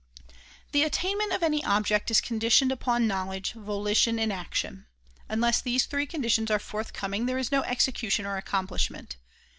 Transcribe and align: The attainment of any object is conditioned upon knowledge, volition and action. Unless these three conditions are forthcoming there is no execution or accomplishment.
The 0.71 0.81
attainment 0.81 1.31
of 1.31 1.43
any 1.43 1.63
object 1.63 2.09
is 2.09 2.21
conditioned 2.21 2.71
upon 2.71 3.05
knowledge, 3.05 3.53
volition 3.53 4.17
and 4.17 4.33
action. 4.33 4.87
Unless 5.29 5.61
these 5.61 5.85
three 5.85 6.07
conditions 6.07 6.49
are 6.49 6.57
forthcoming 6.57 7.27
there 7.27 7.37
is 7.37 7.51
no 7.51 7.61
execution 7.65 8.25
or 8.25 8.35
accomplishment. 8.35 9.17